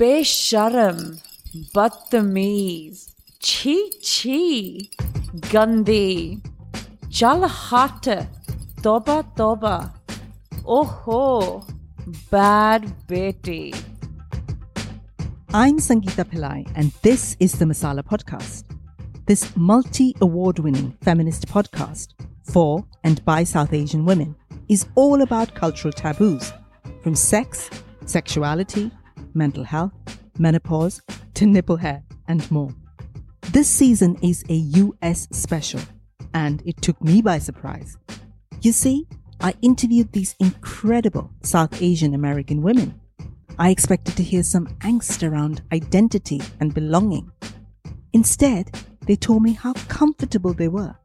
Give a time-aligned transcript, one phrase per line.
[0.00, 0.98] बेशरम
[1.76, 3.06] बदतमीज
[3.42, 4.40] छी छी
[5.52, 6.08] गंदी
[7.18, 8.08] चल हट
[8.84, 9.76] तोबा तोबा
[10.76, 11.24] ओहो
[12.30, 13.74] bad betty
[15.50, 18.64] I'm Sangeeta Pillai, and this is the Masala Podcast.
[19.26, 24.34] This multi award winning feminist podcast for and by South Asian women
[24.68, 26.52] is all about cultural taboos
[27.02, 27.70] from sex,
[28.06, 28.90] sexuality,
[29.35, 29.93] mental health,
[30.37, 31.01] menopause,
[31.35, 32.73] to nipple hair, and more.
[33.51, 35.81] This season is a US special,
[36.33, 37.97] and it took me by surprise.
[38.61, 39.07] You see,
[39.41, 42.99] I interviewed these incredible South Asian American women
[43.59, 47.31] I expected to hear some angst around identity and belonging.
[48.13, 48.71] Instead,
[49.05, 50.95] they told me how comfortable they were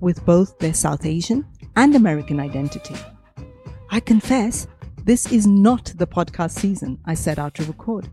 [0.00, 2.94] with both their South Asian and American identity.
[3.90, 4.68] I confess,
[5.06, 8.08] this is not the podcast season I set out to record.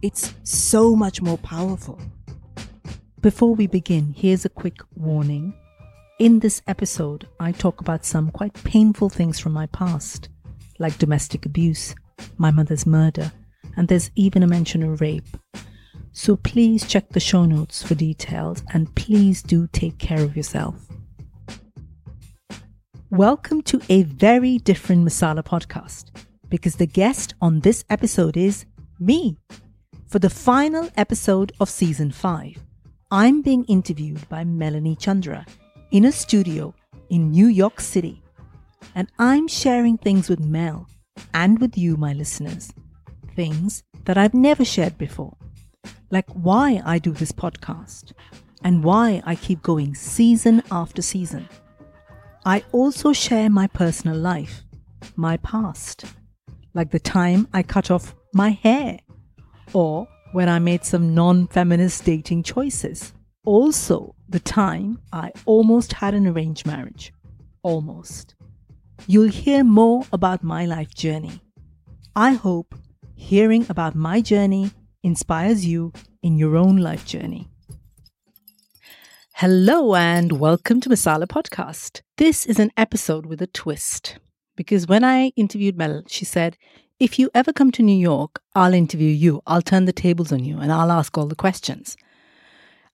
[0.00, 2.00] It's so much more powerful.
[3.20, 5.52] Before we begin, here's a quick warning.
[6.18, 10.30] In this episode, I talk about some quite painful things from my past,
[10.78, 11.94] like domestic abuse
[12.38, 13.30] my mother's murder,
[13.76, 15.28] and there's even a mention of rape.
[16.12, 20.86] So please check the show notes for details and please do take care of yourself.
[23.10, 26.10] Welcome to a very different Masala podcast
[26.50, 28.66] because the guest on this episode is
[28.98, 29.38] me.
[30.08, 32.58] For the final episode of season 5,
[33.12, 35.46] I'm being interviewed by Melanie Chandra
[35.92, 36.74] in a studio
[37.08, 38.22] in New York City.
[38.94, 40.88] And I'm sharing things with Mel
[41.32, 42.72] and with you, my listeners,
[43.36, 45.36] things that I've never shared before,
[46.10, 48.12] like why I do this podcast
[48.64, 51.48] and why I keep going season after season.
[52.44, 54.62] I also share my personal life,
[55.14, 56.04] my past,
[56.74, 58.98] like the time I cut off my hair,
[59.72, 63.12] or when I made some non feminist dating choices.
[63.44, 67.12] Also, the time I almost had an arranged marriage.
[67.62, 68.34] Almost
[69.06, 71.40] you'll hear more about my life journey.
[72.14, 72.74] I hope
[73.14, 74.70] hearing about my journey
[75.02, 75.92] inspires you
[76.22, 77.48] in your own life journey.
[79.34, 82.02] Hello and welcome to Masala Podcast.
[82.18, 84.18] This is an episode with a twist
[84.60, 86.58] because when I interviewed Mel, she said,
[86.98, 89.40] if you ever come to New York, I'll interview you.
[89.46, 91.96] I'll turn the tables on you and I'll ask all the questions.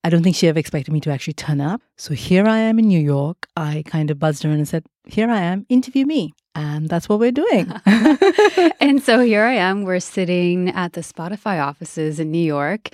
[0.04, 1.82] I don't think she ever expected me to actually turn up.
[1.96, 3.48] So here I am in New York.
[3.56, 6.34] I kind of buzzed her and said, Here I am, interview me.
[6.54, 7.72] And that's what we're doing.
[8.80, 9.82] and so here I am.
[9.82, 12.90] We're sitting at the Spotify offices in New York.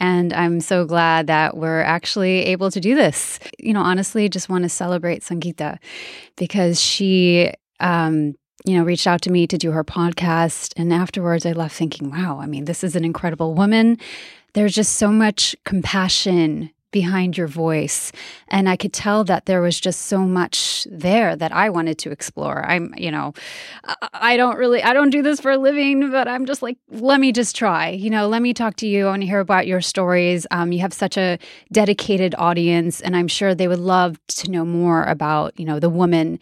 [0.00, 3.38] And I'm so glad that we're actually able to do this.
[3.58, 5.76] You know, honestly, just want to celebrate Sangeeta
[6.36, 10.72] because she, um, you know, reached out to me to do her podcast.
[10.76, 13.98] And afterwards, I left thinking, wow, I mean, this is an incredible woman
[14.54, 18.12] there's just so much compassion behind your voice.
[18.46, 22.12] And i could tell that there was just so much there that i wanted to
[22.12, 22.64] explore.
[22.64, 23.34] I'm you know
[24.12, 27.18] i don't really i don't do this for a living but i'm just like let
[27.18, 30.46] me just try you know let me talk to you to hear about your stories.
[30.52, 31.38] Um, you have such a
[31.72, 35.90] dedicated audience and i'm sure they would love to know more about you know the
[35.90, 36.38] woman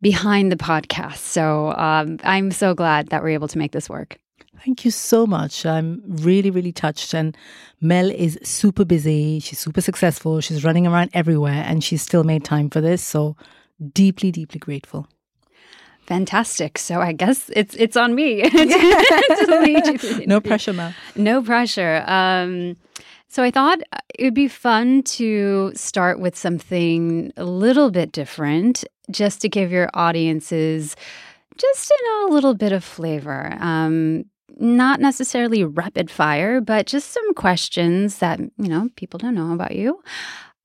[0.00, 1.18] behind the podcast.
[1.18, 4.18] So um, i'm so glad that we're able to make this work
[4.64, 5.64] Thank you so much.
[5.64, 7.14] I'm really, really touched.
[7.14, 7.36] And
[7.80, 9.40] Mel is super busy.
[9.40, 10.40] She's super successful.
[10.40, 13.02] She's running around everywhere and she's still made time for this.
[13.02, 13.36] So
[13.94, 15.08] deeply, deeply grateful.
[16.06, 16.76] Fantastic.
[16.76, 18.42] So I guess it's it's on me.
[20.26, 20.92] no pressure, Mel.
[21.14, 22.04] No pressure.
[22.06, 22.76] Um,
[23.28, 23.78] so I thought
[24.18, 29.70] it would be fun to start with something a little bit different, just to give
[29.70, 30.96] your audiences
[31.56, 33.56] just a little bit of flavor.
[33.60, 34.24] Um,
[34.58, 39.76] not necessarily rapid fire, but just some questions that, you know, people don't know about
[39.76, 40.02] you.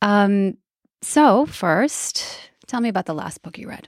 [0.01, 0.57] Um,
[1.01, 3.87] so, first, tell me about the last book you read.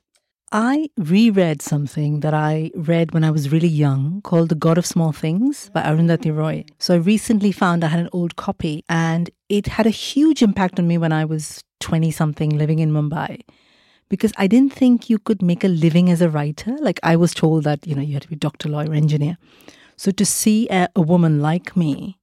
[0.51, 4.85] I reread something that I read when I was really young called The God of
[4.85, 6.63] Small Things by Arundhati Roy.
[6.79, 10.79] So I recently found I had an old copy and it had a huge impact
[10.79, 13.41] on me when I was 20 something living in Mumbai
[14.07, 16.77] because I didn't think you could make a living as a writer.
[16.79, 19.37] Like I was told that, you know, you had to be doctor, lawyer, engineer.
[19.97, 22.19] So to see a, a woman like me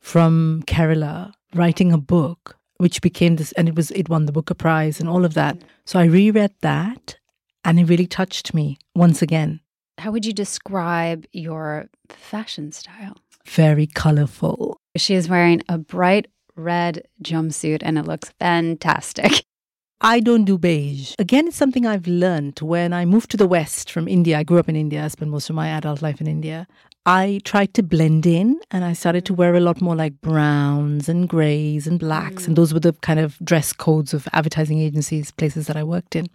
[0.00, 4.54] from Kerala writing a book, which became this, and it was it won the Booker
[4.54, 5.58] Prize and all of that.
[5.84, 7.18] So I reread that,
[7.64, 9.60] and it really touched me once again.
[9.98, 13.18] How would you describe your fashion style?
[13.46, 14.78] Very colorful.
[14.96, 19.44] She is wearing a bright red jumpsuit, and it looks fantastic.
[20.04, 21.14] I don't do beige.
[21.20, 24.36] Again, it's something I've learned when I moved to the West from India.
[24.36, 25.04] I grew up in India.
[25.04, 26.66] I spent most of my adult life in India.
[27.04, 31.08] I tried to blend in and I started to wear a lot more like browns
[31.08, 32.46] and grays and blacks.
[32.46, 32.56] And mm.
[32.56, 36.28] those were the kind of dress codes of advertising agencies, places that I worked in.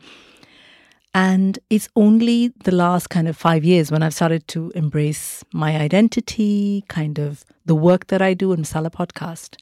[1.13, 5.77] And it's only the last kind of five years when I've started to embrace my
[5.77, 9.55] identity, kind of the work that I do in Masala Podcast,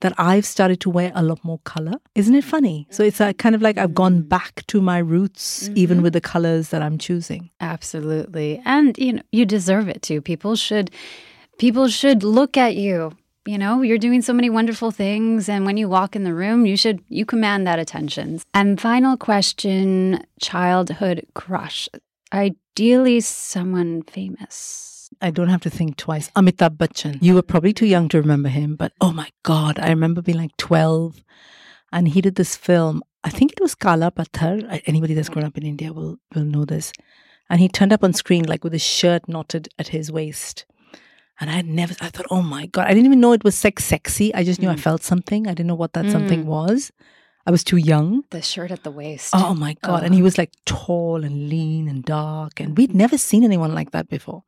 [0.00, 1.94] that I've started to wear a lot more color.
[2.14, 2.86] Isn't it funny?
[2.90, 6.20] So it's uh, kind of like I've gone back to my roots, even with the
[6.20, 7.50] colors that I'm choosing.
[7.60, 8.62] Absolutely.
[8.64, 10.20] And you know, you deserve it too.
[10.20, 10.90] People should
[11.58, 13.12] people should look at you.
[13.46, 16.66] You know, you're doing so many wonderful things and when you walk in the room,
[16.66, 18.40] you should you command that attention.
[18.54, 21.88] And final question, childhood crush.
[22.32, 24.87] Ideally someone famous.
[25.20, 26.30] I don't have to think twice.
[26.32, 27.18] Amitabh Bachchan.
[27.20, 30.38] You were probably too young to remember him, but oh my God, I remember being
[30.38, 31.22] like 12
[31.92, 33.02] and he did this film.
[33.24, 34.82] I think it was Kala Patthar.
[34.86, 36.92] Anybody that's grown up in India will, will know this.
[37.50, 40.66] And he turned up on screen like with his shirt knotted at his waist.
[41.40, 43.54] And I had never, I thought, oh my God, I didn't even know it was
[43.54, 44.34] sex sexy.
[44.34, 44.80] I just knew I mm.
[44.80, 45.46] felt something.
[45.46, 46.12] I didn't know what that mm.
[46.12, 46.90] something was.
[47.46, 48.24] I was too young.
[48.30, 49.30] The shirt at the waist.
[49.34, 50.02] Oh my God.
[50.02, 52.60] And he was like tall and lean and dark.
[52.60, 54.42] And we'd never seen anyone like that before.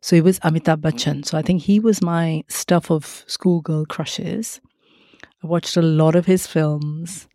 [0.00, 1.24] So he was Amitabh Bachchan.
[1.24, 4.60] So I think he was my stuff of schoolgirl crushes.
[5.42, 7.28] I watched a lot of his films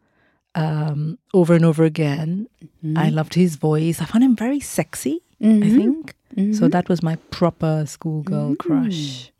[0.56, 2.48] um, over and over again.
[2.64, 2.98] Mm-hmm.
[2.98, 4.02] I loved his voice.
[4.02, 5.78] I found him very sexy, I mm-hmm.
[5.78, 6.16] think.
[6.36, 6.70] So mm-hmm.
[6.70, 8.58] that was my proper schoolgirl mm.
[8.58, 9.32] crush.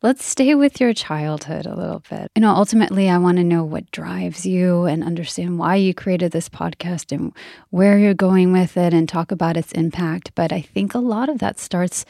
[0.00, 2.30] Let's stay with your childhood a little bit.
[2.34, 6.32] You know, ultimately, I want to know what drives you and understand why you created
[6.32, 7.32] this podcast and
[7.70, 10.32] where you're going with it and talk about its impact.
[10.34, 12.04] But I think a lot of that starts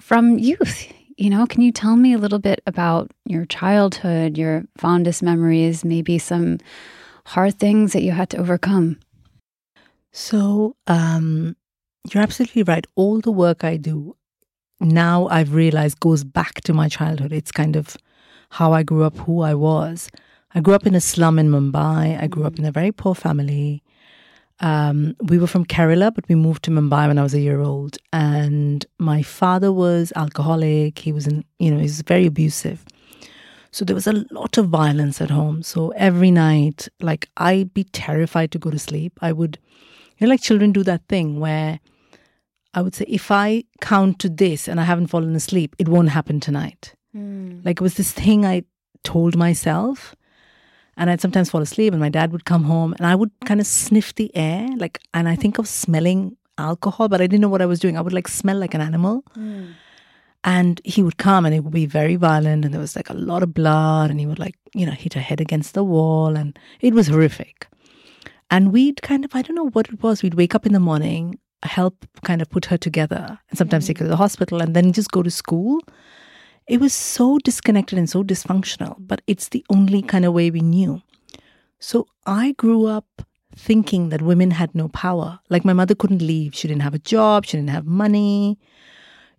[0.00, 0.92] from youth.
[1.16, 5.84] You know, can you tell me a little bit about your childhood, your fondest memories,
[5.84, 6.58] maybe some
[7.26, 8.98] hard things that you had to overcome?
[10.12, 11.56] So um,
[12.10, 12.86] you're absolutely right.
[12.96, 14.16] All the work I do
[14.80, 17.32] now, I've realized goes back to my childhood.
[17.32, 17.96] It's kind of
[18.50, 20.08] how I grew up, who I was.
[20.54, 22.20] I grew up in a slum in Mumbai.
[22.20, 23.82] I grew up in a very poor family.
[24.60, 27.60] Um, we were from Kerala, but we moved to Mumbai when I was a year
[27.60, 27.96] old.
[28.12, 30.98] And my father was alcoholic.
[30.98, 32.84] He was in, you know, he was very abusive.
[33.72, 35.62] So there was a lot of violence at home.
[35.62, 39.18] So every night, like I'd be terrified to go to sleep.
[39.22, 39.58] I would,
[40.18, 41.80] you know, like children do that thing where
[42.74, 46.10] I would say, if I count to this and I haven't fallen asleep, it won't
[46.10, 46.94] happen tonight.
[47.64, 48.64] Like it was this thing I
[49.04, 50.14] told myself.
[51.00, 53.58] And I'd sometimes fall asleep, and my dad would come home, and I would kind
[53.58, 57.48] of sniff the air, like, and I think of smelling alcohol, but I didn't know
[57.48, 57.96] what I was doing.
[57.96, 59.24] I would like smell like an animal.
[59.34, 59.72] Mm.
[60.44, 63.14] And he would come, and it would be very violent, and there was like a
[63.14, 66.36] lot of blood, and he would like, you know, hit her head against the wall,
[66.36, 67.66] and it was horrific.
[68.50, 70.80] And we'd kind of, I don't know what it was, we'd wake up in the
[70.80, 74.76] morning, help kind of put her together, and sometimes take her to the hospital, and
[74.76, 75.80] then just go to school.
[76.66, 80.60] It was so disconnected and so dysfunctional, but it's the only kind of way we
[80.60, 81.02] knew.
[81.78, 83.22] So I grew up
[83.56, 85.40] thinking that women had no power.
[85.48, 86.54] Like my mother couldn't leave.
[86.54, 87.46] She didn't have a job.
[87.46, 88.58] She didn't have money.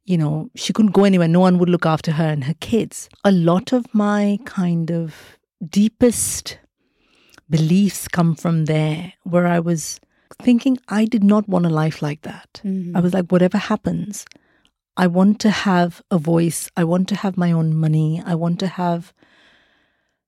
[0.06, 1.28] You know, she couldn't go anywhere.
[1.28, 3.08] No one would look after her and her kids.
[3.24, 6.58] A lot of my kind of deepest
[7.50, 10.00] beliefs come from there, where I was
[10.42, 12.62] thinking I did not want a life like that.
[12.64, 12.98] Mm-hmm.
[12.98, 14.26] I was like, whatever happens,
[14.98, 16.70] I want to have a voice.
[16.76, 18.22] I want to have my own money.
[18.26, 19.14] I want to have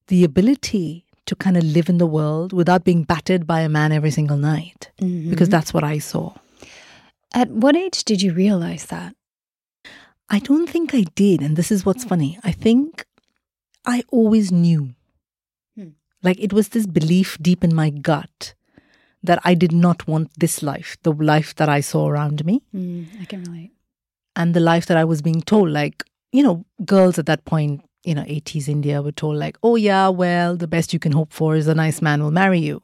[0.08, 3.92] the ability to kind of live in the world without being battered by a man
[3.92, 4.92] every single night
[5.30, 6.34] because that's what I saw.
[7.34, 9.16] At what age did you realize that?
[10.30, 11.42] I don't think I did.
[11.42, 12.40] And this is what's funny.
[12.44, 13.06] I think
[13.86, 14.96] I always knew.
[15.76, 15.90] Hmm.
[16.22, 18.54] Like it was this belief deep in my gut
[19.22, 22.62] that I did not want this life, the life that I saw around me.
[23.22, 23.73] I can relate.
[24.36, 25.70] And the life that I was being told.
[25.70, 29.76] Like, you know, girls at that point, you know, 80s India were told, like, oh,
[29.76, 32.82] yeah, well, the best you can hope for is a nice man will marry you.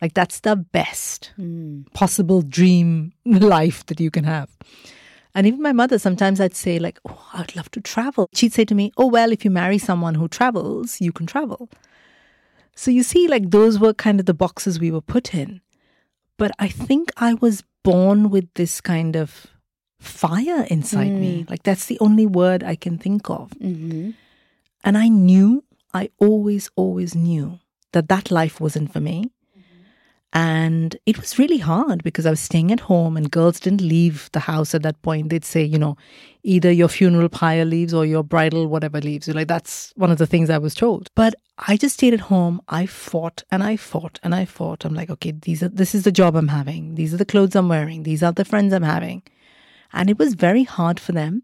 [0.00, 1.82] Like, that's the best hmm.
[1.92, 4.48] possible dream life that you can have.
[5.34, 8.28] And even my mother, sometimes I'd say, like, oh, I'd love to travel.
[8.32, 11.68] She'd say to me, oh, well, if you marry someone who travels, you can travel.
[12.74, 15.60] So you see, like, those were kind of the boxes we were put in.
[16.38, 19.48] But I think I was born with this kind of
[19.98, 21.46] fire inside me.
[21.48, 23.50] Like, that's the only word I can think of.
[23.60, 24.10] Mm-hmm.
[24.84, 27.58] And I knew, I always, always knew
[27.92, 29.30] that that life wasn't for me.
[30.32, 34.28] And it was really hard because I was staying at home and girls didn't leave
[34.32, 35.30] the house at that point.
[35.30, 35.96] They'd say, you know,
[36.42, 39.26] either your funeral pyre leaves or your bridal whatever leaves.
[39.26, 41.08] You're like, that's one of the things I was told.
[41.14, 42.60] But I just stayed at home.
[42.68, 44.84] I fought and I fought and I fought.
[44.84, 46.96] I'm like, okay, these are this is the job I'm having.
[46.96, 48.02] These are the clothes I'm wearing.
[48.02, 49.22] These are the friends I'm having.
[49.92, 51.42] And it was very hard for them.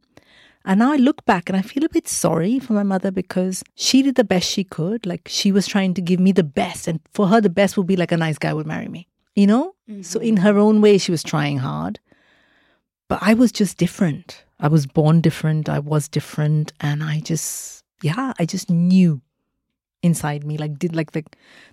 [0.66, 3.62] And now I look back and I feel a bit sorry for my mother because
[3.74, 5.04] she did the best she could.
[5.04, 6.88] Like she was trying to give me the best.
[6.88, 9.46] And for her, the best would be like a nice guy would marry me, you
[9.46, 9.74] know?
[9.90, 10.02] Mm-hmm.
[10.02, 12.00] So in her own way, she was trying hard.
[13.08, 14.44] But I was just different.
[14.58, 15.68] I was born different.
[15.68, 16.72] I was different.
[16.80, 19.20] And I just, yeah, I just knew
[20.02, 21.24] inside me, like did like the,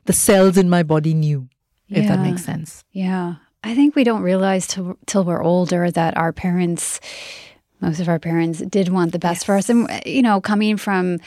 [0.05, 1.47] the cells in my body knew,
[1.87, 1.99] yeah.
[1.99, 2.83] if that makes sense.
[2.91, 3.35] Yeah.
[3.63, 6.99] I think we don't realize till, till we're older that our parents
[7.81, 9.43] most of our parents did want the best yes.
[9.43, 9.69] for us.
[9.69, 11.17] And, you know, coming from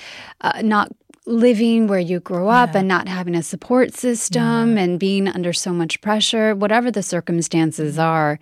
[0.40, 0.92] uh, not
[1.26, 2.80] living where you grow up yeah.
[2.80, 4.82] and not having a support system yeah.
[4.82, 8.38] and being under so much pressure, whatever the circumstances are,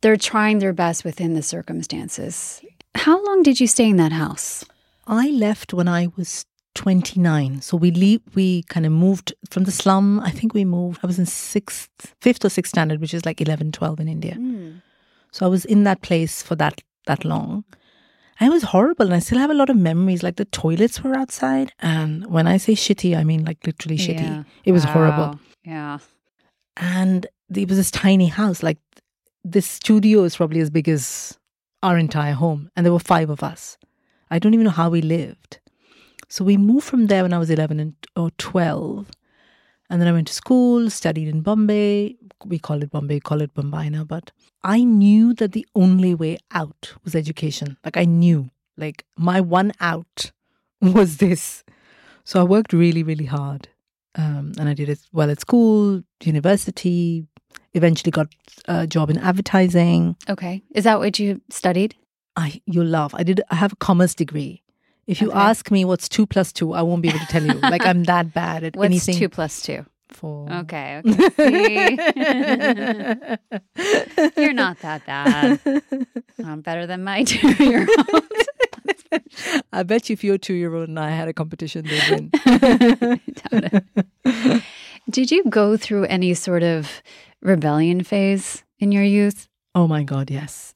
[0.00, 2.62] they're trying their best within the circumstances.
[2.94, 4.64] How long did you stay in that house?
[5.06, 7.60] I left when I was 29.
[7.62, 10.20] So we leave, we kind of moved from the slum.
[10.20, 13.40] I think we moved, I was in sixth, fifth or sixth standard, which is like
[13.40, 14.34] 11, 12 in India.
[14.34, 14.82] Mm.
[15.30, 17.64] So I was in that place for that that long.
[18.40, 19.06] And it was horrible.
[19.06, 20.22] And I still have a lot of memories.
[20.22, 21.72] Like the toilets were outside.
[21.80, 24.20] And when I say shitty, I mean like literally shitty.
[24.22, 24.42] Yeah.
[24.64, 24.92] It was wow.
[24.92, 25.40] horrible.
[25.64, 25.98] Yeah.
[26.76, 28.62] And it was this tiny house.
[28.62, 28.78] Like
[29.44, 31.38] this studio is probably as big as
[31.82, 32.70] our entire home.
[32.74, 33.76] And there were five of us.
[34.30, 35.60] I don't even know how we lived.
[36.34, 39.08] So we moved from there when I was 11 and, or 12.
[39.88, 42.16] And then I went to school, studied in Bombay.
[42.44, 44.32] We call it Bombay, call it Bombay now, but
[44.64, 47.76] I knew that the only way out was education.
[47.84, 50.32] Like I knew, like my one out
[50.80, 51.62] was this.
[52.24, 53.68] So I worked really, really hard.
[54.16, 57.28] Um, and I did it well at school, university,
[57.74, 58.26] eventually got
[58.66, 60.16] a job in advertising.
[60.28, 60.64] Okay.
[60.74, 61.94] Is that what you studied?
[62.34, 63.14] I you love.
[63.14, 64.63] I did I have a commerce degree.
[65.06, 65.38] If you okay.
[65.38, 67.54] ask me what's two plus two, I won't be able to tell you.
[67.54, 69.16] like I'm that bad at what's anything.
[69.16, 69.84] two plus two?
[70.10, 70.50] Four.
[70.52, 71.96] Okay, okay.
[74.36, 75.60] You're not that bad.
[76.44, 78.22] I'm better than my two year old.
[79.72, 82.30] I bet you if your two year old and I had a competition, they'd win.
[85.10, 87.02] Did you go through any sort of
[87.42, 89.48] rebellion phase in your youth?
[89.74, 90.72] Oh my God, yes.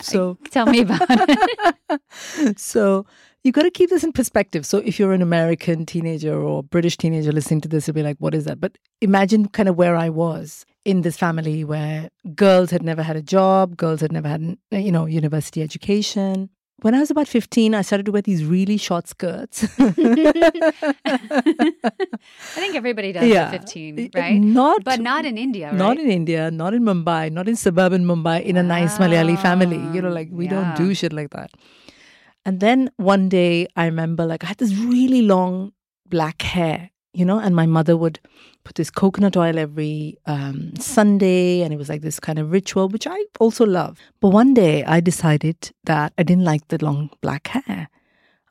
[0.00, 2.58] so tell me about it.
[2.58, 3.04] so
[3.42, 4.66] you got to keep this in perspective.
[4.66, 8.18] So if you're an American teenager or British teenager listening to this, you'll be like,
[8.18, 8.60] what is that?
[8.60, 13.16] But imagine kind of where I was in this family where girls had never had
[13.16, 16.50] a job, girls had never had, uh, you know, university education.
[16.82, 19.64] When I was about 15, I started to wear these really short skirts.
[19.78, 19.90] I
[22.54, 23.50] think everybody does yeah.
[23.50, 24.40] at 15, right?
[24.40, 25.76] Not, but not in India, right?
[25.76, 28.60] Not in India, not in Mumbai, not in suburban Mumbai, in wow.
[28.60, 29.76] a nice Malayali family.
[29.94, 30.50] You know, like we yeah.
[30.52, 31.50] don't do shit like that.
[32.44, 35.72] And then one day I remember like I had this really long
[36.06, 38.18] black hair, you know, and my mother would
[38.64, 42.88] put this coconut oil every um, Sunday, and it was like this kind of ritual,
[42.88, 43.98] which I also love.
[44.20, 47.88] But one day I decided that I didn't like the long black hair.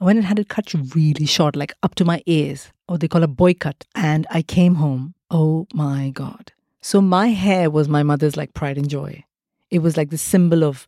[0.02, 3.08] I went and had it cut really short, like up to my ears, or they
[3.08, 3.86] call a boy cut.
[3.96, 5.14] And I came home.
[5.30, 6.54] Oh my God.
[6.82, 9.26] So my hair was my mother's like pride and joy.
[9.70, 10.88] It was like the symbol of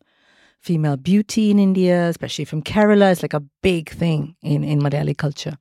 [0.62, 3.12] female beauty in India, especially from Kerala.
[3.12, 5.58] It's like a big thing in, in Malayali culture.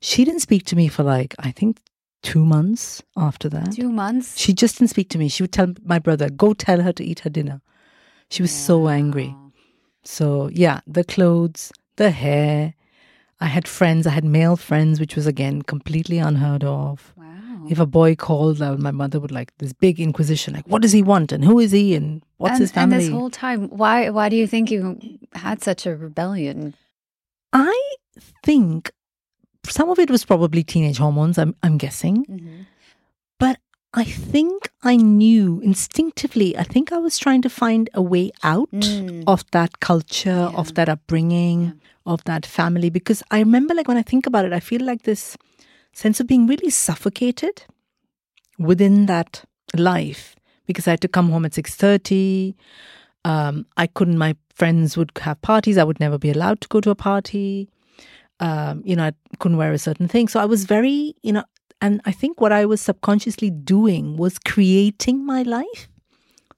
[0.00, 1.80] She didn't speak to me for like, I think,
[2.22, 3.72] two months after that.
[3.72, 4.36] Two months?
[4.36, 5.28] She just didn't speak to me.
[5.28, 7.62] She would tell my brother, go tell her to eat her dinner.
[8.28, 9.34] She was so angry.
[10.02, 12.74] So, yeah, the clothes, the hair.
[13.40, 17.14] I had friends, I had male friends, which was again completely unheard of.
[17.66, 17.72] Wow.
[17.72, 20.92] If a boy called, uh, my mother would like this big inquisition, like, what does
[20.92, 22.96] he want and who is he and what's and, his family?
[22.96, 24.98] And this whole time, why why do you think you
[25.32, 26.74] had such a rebellion?
[27.52, 27.96] I
[28.44, 28.92] think
[29.64, 31.38] some of it was probably teenage hormones.
[31.38, 32.62] I'm I'm guessing, mm-hmm.
[33.40, 33.58] but
[33.94, 36.56] I think I knew instinctively.
[36.56, 39.24] I think I was trying to find a way out mm.
[39.26, 40.56] of that culture, yeah.
[40.56, 42.12] of that upbringing, yeah.
[42.12, 42.90] of that family.
[42.90, 45.36] Because I remember, like when I think about it, I feel like this
[45.96, 47.64] sense of being really suffocated
[48.58, 50.36] within that life
[50.66, 52.54] because I had to come home at 6.30.
[53.24, 55.78] Um, I couldn't, my friends would have parties.
[55.78, 57.70] I would never be allowed to go to a party.
[58.40, 60.28] Um, you know, I couldn't wear a certain thing.
[60.28, 61.44] So I was very, you know,
[61.80, 65.88] and I think what I was subconsciously doing was creating my life.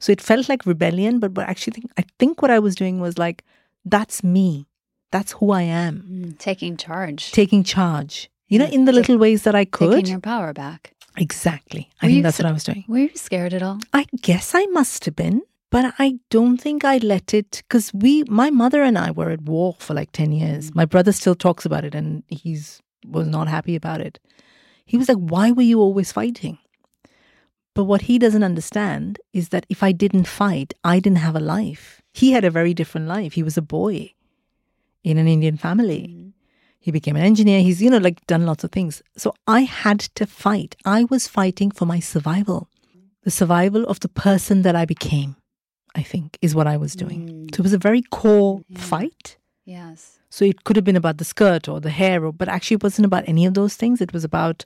[0.00, 3.00] So it felt like rebellion, but, but actually, think, I think what I was doing
[3.00, 3.45] was like,
[3.85, 4.66] that's me.
[5.12, 6.02] That's who I am.
[6.11, 7.30] Mm, taking charge.
[7.30, 9.93] Taking charge you know, in the little ways that I could.
[9.93, 10.95] Taking your power back.
[11.17, 11.90] Exactly.
[12.00, 12.85] I think that's what I was doing.
[12.88, 13.78] Were you scared at all?
[13.93, 18.23] I guess I must have been, but I don't think I let it because we,
[18.25, 20.71] my mother and I were at war for like 10 years.
[20.71, 20.76] Mm.
[20.76, 24.19] My brother still talks about it and he's was not happy about it.
[24.85, 26.59] He was like, Why were you always fighting?
[27.75, 31.40] But what he doesn't understand is that if I didn't fight, I didn't have a
[31.40, 32.02] life.
[32.12, 33.35] He had a very different life.
[33.35, 34.14] He was a boy
[35.05, 36.14] in an Indian family.
[36.17, 36.27] Mm.
[36.88, 37.61] He became an engineer.
[37.61, 39.02] He's, you know, like done lots of things.
[39.18, 40.75] So I had to fight.
[40.87, 42.71] I was fighting for my survival.
[43.25, 45.37] The survival of the person that I became,
[45.95, 47.28] I think, is what I was doing.
[47.28, 47.54] Mm.
[47.54, 49.37] So it was a very core fight.
[49.66, 50.18] Yes.
[50.30, 52.83] So it could have been about the skirt or the hair, or, but actually it
[52.83, 54.00] wasn't about any of those things.
[54.00, 54.64] It was about,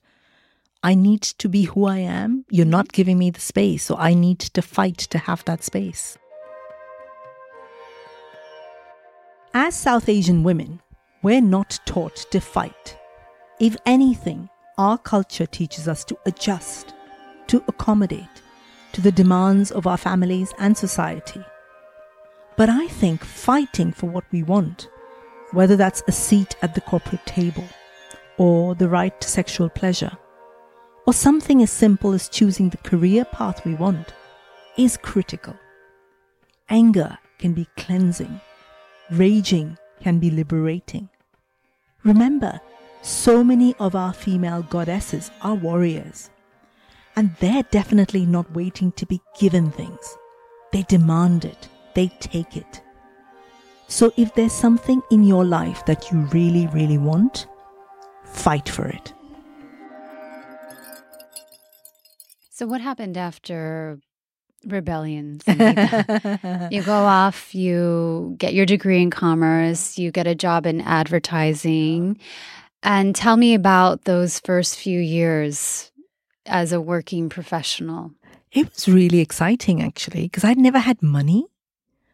[0.85, 2.45] I need to be who I am.
[2.51, 2.99] You're not mm-hmm.
[2.99, 3.83] giving me the space.
[3.83, 6.17] So I need to fight to have that space.
[9.53, 10.82] As South Asian women,
[11.23, 12.99] we're not taught to fight.
[13.61, 14.49] If anything,
[14.79, 16.95] our culture teaches us to adjust,
[17.49, 18.43] to accommodate
[18.93, 21.43] to the demands of our families and society.
[22.57, 24.89] But I think fighting for what we want,
[25.53, 27.65] whether that's a seat at the corporate table,
[28.37, 30.13] or the right to sexual pleasure,
[31.07, 34.13] or something as simple as choosing the career path we want,
[34.77, 35.55] is critical.
[36.69, 38.41] Anger can be cleansing,
[39.11, 41.09] raging can be liberating.
[42.05, 42.61] Remember,
[43.03, 46.31] so many of our female goddesses are warriors,
[47.17, 50.17] and they're definitely not waiting to be given things.
[50.73, 52.83] They demand it, they take it.
[53.87, 57.47] So if there's something in your life that you really, really want,
[58.25, 59.13] fight for it.
[62.51, 63.99] So what happened after
[64.67, 65.39] rebellion?
[65.45, 66.71] Sangeeta?
[66.73, 72.19] you go off, you get your degree in commerce, you get a job in advertising.
[72.83, 75.93] And tell me about those first few years
[76.47, 78.11] as a working professional.
[78.51, 81.47] It was really exciting actually because I'd never had money.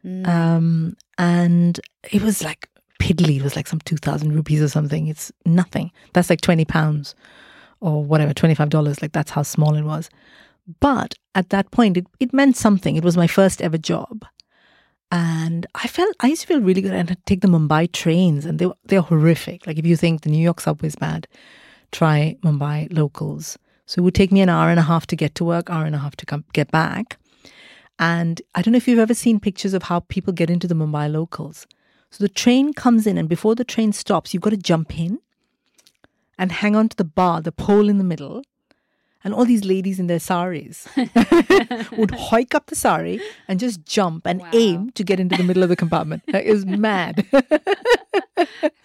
[0.05, 0.29] Mm.
[0.29, 1.81] Um, and
[2.13, 2.69] it was like
[3.01, 3.37] piddly.
[3.37, 5.09] It was like some 2,000 rupees or something.
[5.09, 5.91] It's nothing.
[6.13, 7.15] That's like 20 pounds
[7.81, 9.03] or whatever, $25.
[9.03, 10.11] Like that's how small it was.
[10.81, 12.97] But at that point, it, it meant something.
[12.97, 14.25] It was my first ever job.
[15.11, 16.93] And I felt, I used to feel really good.
[16.93, 19.67] And I'd take the Mumbai trains and they, they're horrific.
[19.67, 21.27] Like if you think the New York subway is bad,
[21.91, 23.59] try Mumbai locals.
[23.87, 25.87] So it would take me an hour and a half to get to work, hour
[25.87, 27.17] and a half to come get back.
[27.99, 30.75] And I don't know if you've ever seen pictures of how people get into the
[30.75, 31.67] Mumbai locals.
[32.11, 35.19] So the train comes in, and before the train stops, you've got to jump in
[36.39, 38.43] and hang on to the bar, the pole in the middle.
[39.29, 40.89] And all these ladies in their saris
[41.99, 44.49] would hike up the sari and just jump and Wow.
[44.55, 46.23] aim to get into the middle of the compartment.
[46.29, 47.27] It was mad.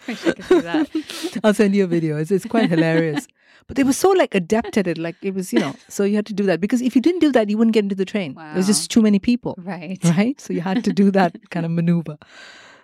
[0.06, 0.90] I could see that.
[1.44, 2.18] I'll send you a video.
[2.18, 3.26] It's, it's quite hilarious.
[3.66, 4.98] But they were so like adept at it.
[4.98, 7.20] Like it was, you know, so you had to do that because if you didn't
[7.20, 8.34] do that, you wouldn't get into the train.
[8.34, 9.98] There was just too many people, Right.
[10.04, 10.38] right?
[10.38, 12.18] So you had to do that kind of maneuver.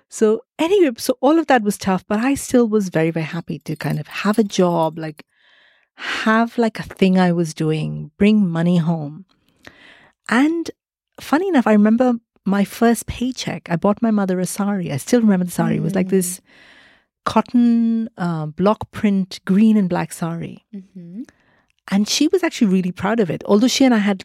[0.08, 3.58] So anyway, so all of that was tough, but I still was very, very happy
[3.60, 5.26] to kind of have a job, like
[6.00, 9.26] have like a thing I was doing, bring money home.
[10.28, 10.70] And
[11.20, 12.14] funny enough, I remember
[12.46, 13.68] my first paycheck.
[13.70, 14.90] I bought my mother a sari.
[14.90, 15.76] I still remember the sari.
[15.76, 16.40] It was like this
[17.26, 20.64] cotton uh, block print green and black sari.
[20.72, 21.22] hmm
[21.90, 23.42] And she was actually really proud of it.
[23.44, 24.22] Although she and I had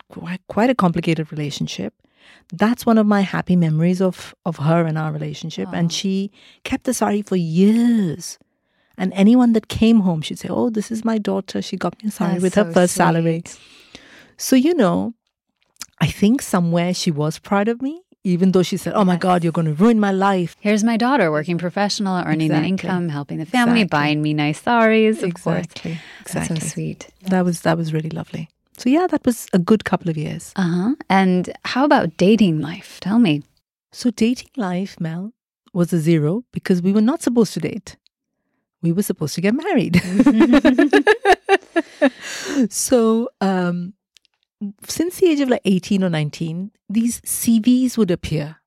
[0.47, 1.93] quite, a complicated relationship,
[2.53, 5.67] that's one of my happy memories of, of her and our relationship.
[5.73, 6.31] And she
[6.63, 8.39] kept the sari for years.
[8.97, 11.61] And anyone that came home, she'd say, Oh, this is my daughter.
[11.61, 13.41] She got me a That's with her so first salary.
[13.45, 13.59] sweet.
[14.37, 15.13] So, you know,
[16.01, 19.43] I think somewhere she was proud of me, even though she said, Oh my God,
[19.43, 20.55] you're going to ruin my life.
[20.59, 22.61] Here's my daughter working professional, earning Exactly.
[22.61, 23.97] the income, helping the family, Exactly.
[23.97, 25.65] buying me nice saris, of course.
[25.65, 25.91] Exactly.
[26.19, 26.59] That's Exactly.
[26.59, 27.07] so sweet.
[27.29, 28.49] That was that was really lovely.
[28.77, 30.51] So yeah, that was a good couple of years.
[30.57, 30.95] Uh huh.
[31.09, 32.99] And how about dating life?
[32.99, 33.43] Tell me.
[33.93, 35.31] So dating life, Mel,
[35.73, 37.95] was a zero because we were not supposed to date.
[38.85, 39.97] We were supposed to get married.
[42.69, 43.93] so um,
[44.87, 48.57] since the age of like 18 or 19, these CVs would appear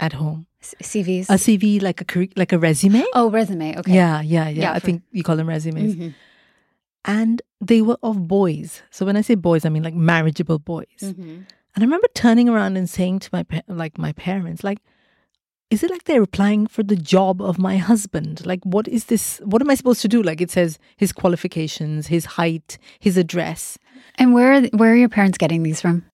[0.00, 0.46] at home.
[0.60, 1.28] C- CVs.
[1.28, 3.04] A CV like a like a resume.
[3.14, 3.76] oh, resume.
[3.78, 3.92] Okay.
[3.92, 4.62] Yeah, yeah, yeah.
[4.62, 5.94] Yeah, I for- think you call them resumes.
[5.96, 6.14] Mhm.
[7.04, 8.82] And they were of boys.
[8.90, 10.86] So when I say boys, I mean like marriageable boys.
[11.02, 11.46] Mhm.
[11.74, 14.78] And I remember turning around and saying to my pa- like my parents, like,
[15.72, 18.44] is it like they're applying for the job of my husband?
[18.44, 19.40] Like, what is this?
[19.42, 20.22] What am I supposed to do?
[20.22, 23.78] Like, it says his qualifications, his height, his address.
[24.18, 26.04] And where are, where are your parents getting these from?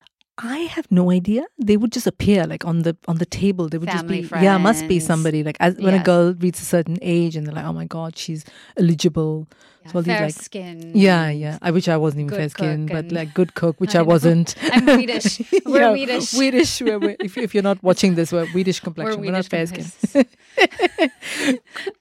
[0.41, 1.45] I have no idea.
[1.59, 3.69] They would just appear like on the on the table.
[3.69, 6.63] They would Family just be yeah, must be somebody like as when a girl reaches
[6.63, 8.45] a certain age and they're like, oh my god, she's
[8.77, 9.49] eligible.
[9.85, 10.93] Yeah, So all these, fair like- skin.
[10.95, 11.59] Yeah, yeah.
[11.61, 14.55] I wish I wasn't even fair skin, but like good cook, which I I, wasn't.
[14.73, 15.41] I'm Swedish.
[15.67, 16.29] We're Yeah, Swedish.
[16.29, 16.81] Swedish.
[16.83, 19.21] We're, we're- if, if you're not watching this, we're Swedish complexion.
[19.21, 19.87] We're, not fair skin.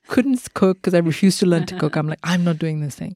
[0.07, 1.95] Couldn't cook because I refused to learn to cook.
[1.95, 3.15] I'm like, I'm not doing this thing.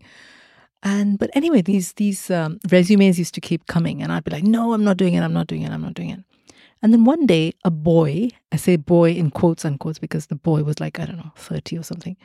[0.84, 4.44] And but anyway, these these um, resumes used to keep coming, and I'd be like,
[4.44, 5.22] no, I'm not doing it.
[5.22, 5.72] I'm not doing it.
[5.72, 6.24] I'm not doing it.
[6.82, 10.64] And then one day, a boy, I say boy in quotes unquotes because the boy
[10.64, 12.18] was like, I don't know, 30 or something,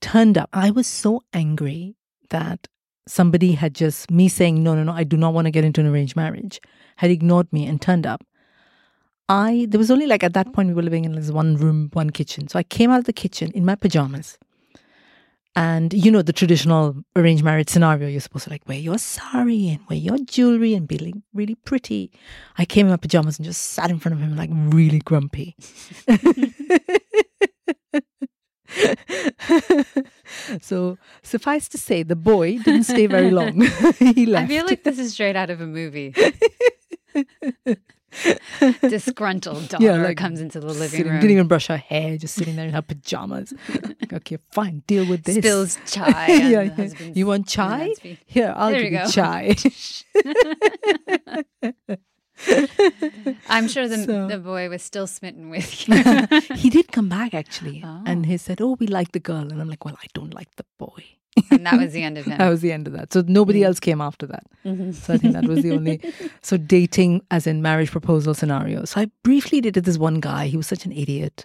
[0.00, 0.48] turned up.
[0.52, 1.94] I was so angry
[2.30, 2.68] that
[3.06, 5.82] somebody had just, me saying, no, no, no, I do not want to get into
[5.82, 6.60] an arranged marriage,
[6.96, 8.24] had ignored me and turned up.
[9.28, 11.90] I, there was only like at that point, we were living in this one room,
[11.92, 12.48] one kitchen.
[12.48, 14.38] So I came out of the kitchen in my pajamas.
[15.54, 19.68] And you know, the traditional arranged marriage scenario, you're supposed to like wear your sari
[19.68, 22.10] and wear your jewelry and be like really pretty.
[22.56, 25.54] I came in my pajamas and just sat in front of him like really grumpy.
[30.60, 33.60] so suffice to say, the boy didn't stay very long.
[33.98, 34.44] he left.
[34.44, 36.14] I feel like this is straight out of a movie.
[38.80, 42.16] Disgruntled daughter Yeah, like comes into the living Sitting- room, Didn't even brush her hair,
[42.18, 43.52] just sitting there in her pajamas.
[44.02, 45.36] Like, okay, fine, deal with this.
[45.36, 46.26] spills chai.
[46.26, 46.88] yeah, yeah.
[47.14, 47.94] You want chai?
[48.26, 49.54] Here, I'll There give you you chai.
[53.48, 55.96] I'm sure the, So- the boy was still smitten with you.
[56.56, 58.02] he did come back actually, Oh.
[58.06, 60.54] and he said, "Oh, we like the girl," and I'm like, "Well, I don't like
[60.56, 61.04] the boy."
[61.50, 62.38] And that was the end of him.
[62.38, 63.12] That was the end of that.
[63.12, 63.66] So nobody Mm.
[63.66, 64.44] else came after that.
[64.64, 64.94] Mhm.
[64.94, 66.00] So I think that was the only.
[66.42, 68.84] So dating, as in marriage proposal scenario.
[68.84, 70.46] So I briefly dated this one guy.
[70.48, 71.44] He was such an idiot,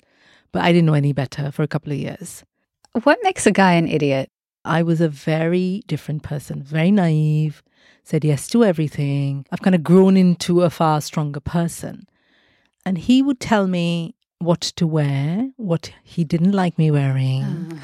[0.52, 2.44] but I didn't know any better for a couple of years.
[3.04, 4.30] What makes a guy an idiot?
[4.66, 7.64] I was a very different person, very naive,
[8.04, 9.46] said yes to everything.
[9.52, 12.08] I've kind of grown into a far stronger person.
[12.86, 17.82] And he would tell me what to wear, what he didn't like me wearing, One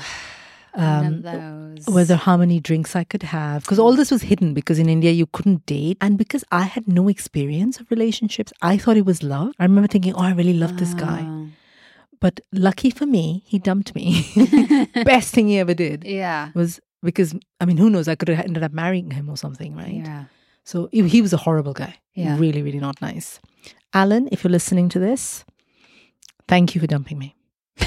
[0.76, 1.86] um, those.
[1.88, 3.64] whether how many drinks I could have.
[3.64, 5.98] Because all this was hidden because in India you couldn't date.
[6.02, 9.54] And because I had no experience of relationships, I thought it was love.
[9.60, 11.28] I remember thinking, oh, I really love this guy.
[12.20, 14.26] But lucky for me, he dumped me.
[15.04, 16.52] Best thing he ever did Yeah.
[16.56, 18.08] was because I mean, who knows?
[18.08, 19.94] I could have ended up marrying him or something, right?
[20.06, 20.26] Yeah.
[20.64, 22.00] So he he was a horrible guy.
[22.14, 22.38] Yeah.
[22.40, 23.40] Really, really not nice.
[23.94, 25.44] Alan, if you're listening to this,
[26.48, 27.36] thank you for dumping me.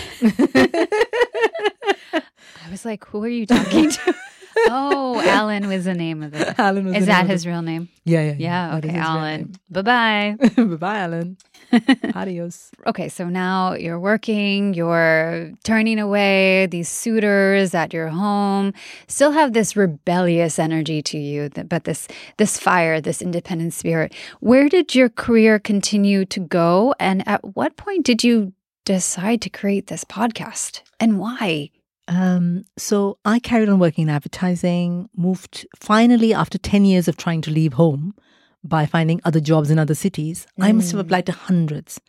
[2.66, 4.14] I was like, who are you talking to?
[4.68, 6.58] oh, Alan was the name of it.
[6.58, 7.88] Alan was Is the that his real name?
[8.04, 8.78] Yeah, yeah, Yeah.
[8.78, 9.54] Is Okay, Alan.
[9.70, 10.36] Bye bye.
[10.56, 11.36] Bye-bye, Alan.
[12.14, 12.72] Adios.
[12.86, 18.72] Okay, so now you're working, you're turning away these suitors at your home.
[19.06, 24.12] Still have this rebellious energy to you, but this this fire, this independent spirit.
[24.40, 29.50] Where did your career continue to go and at what point did you decide to
[29.50, 30.82] create this podcast?
[30.98, 31.70] And why?
[32.08, 37.40] Um, so I carried on working in advertising, moved finally after 10 years of trying
[37.42, 38.14] to leave home
[38.62, 40.46] by finding other jobs in other cities.
[40.60, 41.04] I must have Mm.
[41.04, 42.00] applied to hundreds.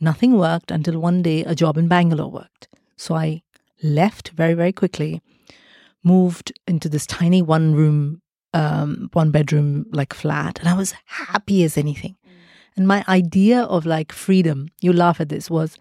[0.00, 2.68] Nothing worked until one day a job in Bangalore worked.
[2.96, 3.42] So I
[3.82, 5.20] left very, very quickly,
[6.02, 8.20] moved into this tiny one room,
[8.54, 12.16] um, one bedroom like flat, and I was happy as anything.
[12.76, 15.76] And my idea of like freedom, you laugh at this, was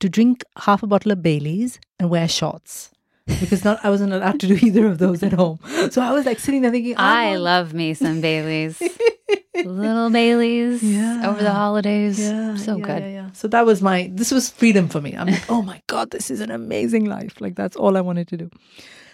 [0.00, 2.90] to drink half a bottle of Bailey's and wear shorts.
[3.26, 5.58] Because not I wasn't allowed to do either of those at home.
[5.90, 8.80] So I was like sitting there thinking, I love me some Baileys.
[9.54, 11.30] Little Baileys Yeah.
[11.30, 12.18] over the holidays.
[12.20, 13.02] Yeah, so yeah, good.
[13.12, 13.30] Yeah.
[13.32, 15.14] So that was my this was freedom for me.
[15.16, 17.40] I'm like, oh my god, this is an amazing life.
[17.40, 18.50] Like that's all I wanted to do.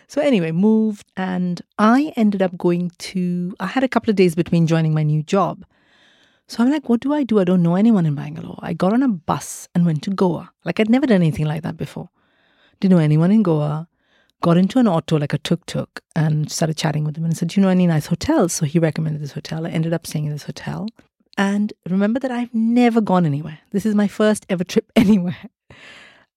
[0.08, 4.34] So anyway, moved and I ended up going to I had a couple of days
[4.34, 5.64] between joining my new job.
[6.48, 7.38] So I'm like, what do I do?
[7.38, 8.58] I don't know anyone in Bangalore.
[8.60, 10.50] I got on a bus and went to Goa.
[10.64, 12.08] Like I'd never done anything like that before.
[12.80, 13.86] Didn't know anyone in Goa.
[14.42, 17.48] Got into an auto, like a tuk tuk, and started chatting with him and said,
[17.48, 18.52] Do you know any nice hotels?
[18.52, 19.66] So he recommended this hotel.
[19.66, 20.88] I ended up staying in this hotel.
[21.36, 23.58] And remember that I've never gone anywhere.
[23.70, 25.36] This is my first ever trip anywhere.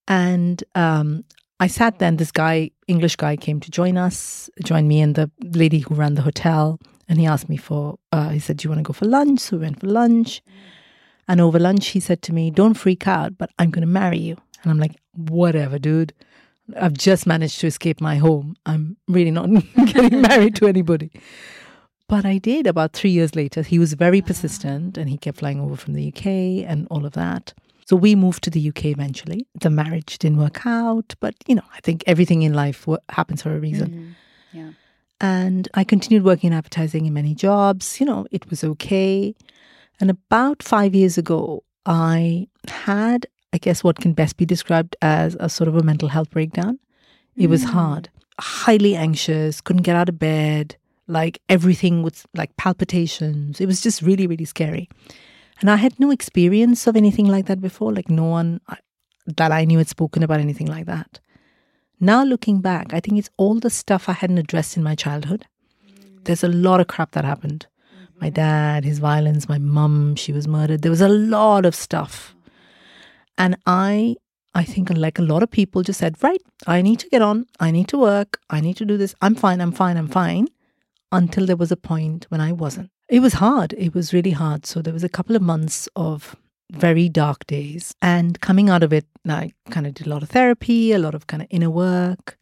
[0.07, 1.23] And um,
[1.59, 5.15] I sat there, and this guy, English guy, came to join us, join me and
[5.15, 6.79] the lady who ran the hotel.
[7.07, 9.39] And he asked me for, uh, he said, Do you want to go for lunch?
[9.39, 10.41] So we went for lunch.
[11.27, 14.19] And over lunch, he said to me, Don't freak out, but I'm going to marry
[14.19, 14.37] you.
[14.61, 16.13] And I'm like, Whatever, dude.
[16.77, 18.55] I've just managed to escape my home.
[18.65, 19.49] I'm really not
[19.85, 21.11] getting married to anybody.
[22.07, 23.61] But I did about three years later.
[23.63, 26.25] He was very persistent and he kept flying over from the UK
[26.69, 27.53] and all of that.
[27.85, 29.45] So we moved to the UK eventually.
[29.59, 33.55] The marriage didn't work out, but you know, I think everything in life happens for
[33.55, 33.89] a reason.
[33.89, 34.15] Mhm.
[34.53, 34.69] Yeah.
[35.19, 37.99] And I continued working in advertising in many jobs.
[37.99, 39.35] You know, it was okay.
[39.99, 45.37] And about five years ago, I had, I guess, what can best be described as
[45.39, 46.79] a sort of a mental health breakdown.
[47.37, 47.69] It was mm.
[47.69, 50.75] hard, highly anxious, couldn't get out of bed,
[51.07, 53.61] like everything was like palpitations.
[53.61, 54.89] It was just really, really scary.
[55.61, 57.93] And I had no experience of anything like that before.
[57.93, 58.59] Like, no one
[59.25, 61.19] that I knew had spoken about anything like that.
[61.99, 65.45] Now, looking back, I think it's all the stuff I hadn't addressed in my childhood.
[65.87, 66.25] Mm.
[66.25, 67.67] There's a lot of crap that happened.
[68.19, 68.33] My mm-hmm.
[68.35, 70.81] dad, his violence, my mum, she was murdered.
[70.81, 72.35] There was a lot of stuff.
[73.37, 74.15] And I
[74.55, 77.47] I think like a lot of people just said, right, I need to get on.
[77.59, 78.39] I need to work.
[78.49, 79.15] I need to do this.
[79.21, 79.61] I'm fine.
[79.61, 79.97] I'm fine.
[79.97, 80.47] I'm fine.
[81.11, 82.91] Until there was a point when I wasn't.
[83.09, 83.73] It was hard.
[83.73, 84.65] It was really hard.
[84.65, 86.35] So there was a couple of months of
[86.71, 87.93] very dark days.
[88.01, 91.15] And coming out of it, I kind of did a lot of therapy, a lot
[91.15, 92.37] of kind of inner work.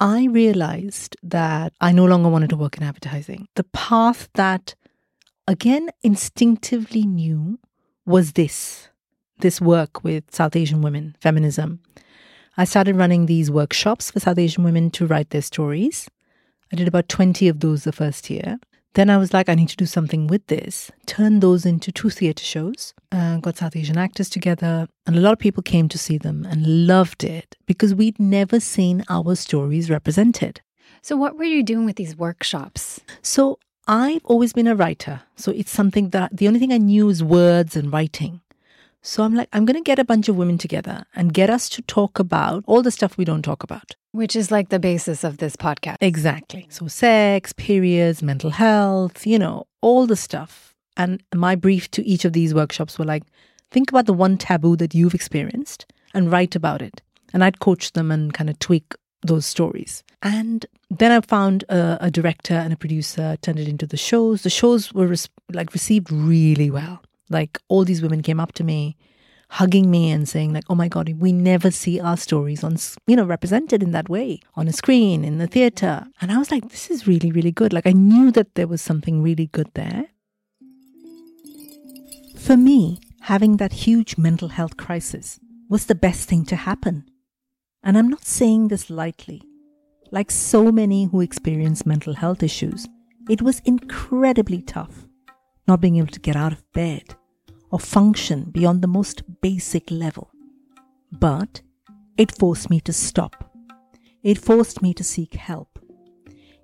[0.00, 3.48] I realized that I no longer wanted to work in advertising.
[3.54, 4.74] The path that,
[5.46, 7.58] again, instinctively knew
[8.04, 8.90] was this
[9.38, 11.80] this work with South Asian women, feminism.
[12.56, 16.08] I started running these workshops for South Asian women to write their stories.
[16.72, 18.58] I did about 20 of those the first year.
[18.94, 20.90] Then I was like, I need to do something with this.
[21.04, 25.34] Turned those into two theatre shows, uh, got South Asian actors together, and a lot
[25.34, 29.90] of people came to see them and loved it because we'd never seen our stories
[29.90, 30.62] represented.
[31.02, 32.98] So, what were you doing with these workshops?
[33.20, 35.20] So, I've always been a writer.
[35.36, 38.40] So, it's something that the only thing I knew is words and writing.
[39.02, 41.68] So I'm like, I'm going to get a bunch of women together and get us
[41.70, 43.94] to talk about all the stuff we don't talk about.
[44.12, 45.98] Which is like the basis of this podcast.
[46.00, 46.66] Exactly.
[46.70, 50.74] So, sex, periods, mental health, you know, all the stuff.
[50.96, 53.22] And my brief to each of these workshops were like,
[53.70, 57.02] think about the one taboo that you've experienced and write about it.
[57.32, 60.02] And I'd coach them and kind of tweak those stories.
[60.22, 64.42] And then I found a, a director and a producer, turned it into the shows.
[64.42, 67.02] The shows were res- like received really well.
[67.28, 68.96] Like all these women came up to me,
[69.50, 73.16] hugging me and saying like, "Oh my god, we never see our stories on you
[73.16, 76.70] know represented in that way on a screen in the theater." And I was like,
[76.70, 80.06] "This is really really good." Like I knew that there was something really good there.
[82.36, 87.04] For me, having that huge mental health crisis was the best thing to happen.
[87.82, 89.42] And I'm not saying this lightly.
[90.12, 92.86] Like so many who experience mental health issues,
[93.28, 95.05] it was incredibly tough
[95.66, 97.14] not being able to get out of bed
[97.70, 100.30] or function beyond the most basic level.
[101.12, 101.62] But
[102.16, 103.52] it forced me to stop.
[104.22, 105.78] It forced me to seek help.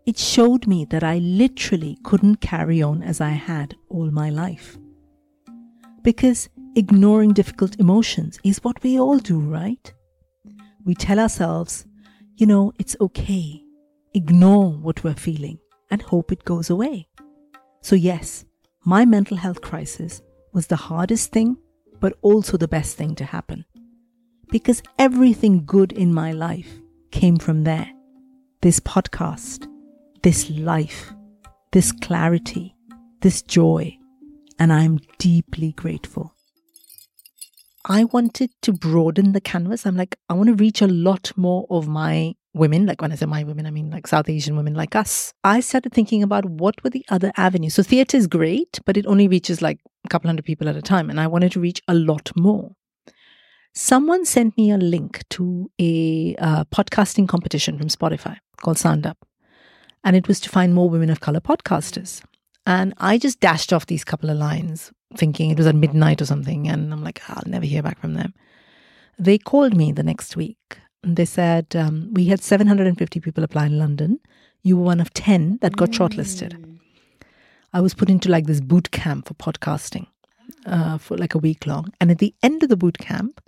[0.05, 4.77] It showed me that I literally couldn't carry on as I had all my life.
[6.03, 9.93] Because ignoring difficult emotions is what we all do, right?
[10.85, 11.87] We tell ourselves,
[12.37, 13.63] you know, it's okay.
[14.15, 15.59] Ignore what we're feeling
[15.91, 17.09] and hope it goes away.
[17.83, 18.45] So, yes,
[18.85, 21.57] my mental health crisis was the hardest thing,
[22.01, 23.65] but also the best thing to happen.
[24.51, 27.89] Because everything good in my life came from there.
[28.61, 29.67] This podcast,
[30.23, 31.13] this life,
[31.73, 32.75] this clarity,
[33.21, 33.97] this joy,
[34.59, 36.35] and I'm deeply grateful.
[37.85, 39.87] I wanted to broaden the canvas.
[39.87, 43.15] I'm like, I want to reach a lot more of my women, like when I
[43.15, 46.45] say my women, I mean like South Asian women like us, I started thinking about
[46.45, 47.75] what were the other avenues.
[47.75, 50.83] So theatre is great, but it only reaches like a couple hundred people at a
[50.83, 51.11] time.
[51.11, 52.73] And I wanted to reach a lot more.
[53.75, 59.19] Someone sent me a link to a uh, podcasting competition from Spotify called Sound Up.
[60.05, 62.23] And it was to find more women of color podcasters.
[62.67, 66.27] And I just dashed off these couple of lines, thinking it was at midnight or
[66.27, 66.69] something.
[66.69, 68.35] And I'm like, I'll never hear back from them.
[69.19, 73.79] They called me the next week they said um, we had 750 people apply in
[73.79, 74.21] London.
[74.63, 75.95] You were one of 10 that got mm.
[75.99, 76.79] shortlisted.
[77.73, 80.07] I was put into like this boot camp for podcasting
[80.67, 81.93] uh, for like a week long.
[82.01, 83.41] And at the end of the boot camp,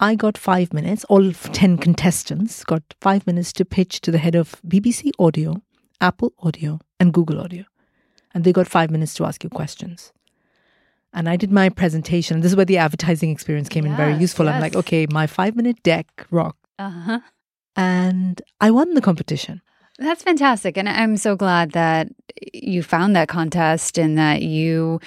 [0.00, 4.34] I got five minutes, all 10 contestants got five minutes to pitch to the head
[4.34, 5.62] of BBC Audio,
[6.00, 7.64] Apple Audio, and Google Audio.
[8.34, 10.12] And they got five minutes to ask you questions.
[11.12, 12.40] And I did my presentation.
[12.40, 14.46] This is where the advertising experience came yes, in very useful.
[14.46, 14.56] Yes.
[14.56, 17.20] I'm like, okay, my five minute deck rock uh-huh.
[17.76, 19.60] And I won the competition.
[19.98, 20.76] That's fantastic.
[20.76, 22.08] And I'm so glad that
[22.52, 25.00] you found that contest and that you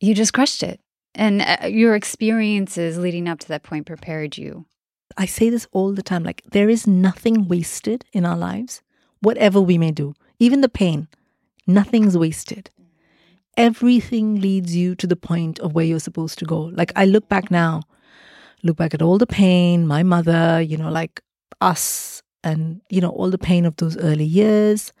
[0.00, 0.80] you just crushed it.
[1.14, 4.66] And uh, your experiences leading up to that point prepared you.
[5.16, 8.82] I say this all the time like there is nothing wasted in our lives,
[9.20, 10.14] whatever we may do.
[10.38, 11.08] Even the pain,
[11.66, 12.70] nothing's wasted.
[13.56, 16.60] Everything leads you to the point of where you're supposed to go.
[16.60, 17.80] Like I look back now
[18.62, 21.22] look back at all the pain, my mother, you know, like
[21.60, 24.92] us, and, you know, all the pain of those early years,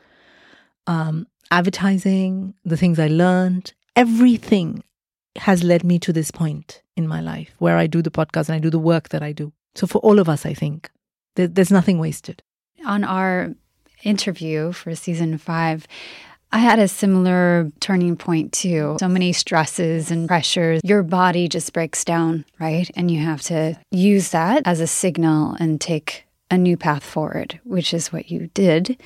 [0.86, 4.82] um, advertising, the things I learned, everything
[5.36, 8.56] has led me to this point in my life where I do the podcast and
[8.56, 9.52] I do the work that I do.
[9.74, 10.90] So for all of us, I think
[11.36, 12.42] there, there's nothing wasted.
[12.84, 13.54] On our
[14.02, 15.86] interview for season five,
[16.56, 18.96] I had a similar turning point too.
[18.98, 20.80] So many stresses and pressures.
[20.82, 22.90] Your body just breaks down, right?
[22.96, 27.60] And you have to use that as a signal and take a new path forward,
[27.64, 28.98] which is what you did.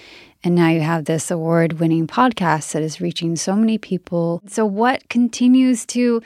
[0.45, 4.43] And now you have this award winning podcast that is reaching so many people.
[4.47, 6.23] So, what continues to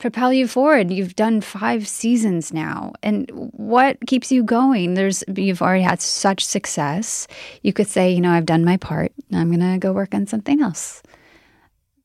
[0.00, 0.90] propel you forward?
[0.90, 2.94] You've done five seasons now.
[3.02, 4.94] And what keeps you going?
[4.94, 7.28] There's you've already had such success.
[7.62, 9.12] You could say, you know, I've done my part.
[9.32, 11.02] I'm to go work on something else.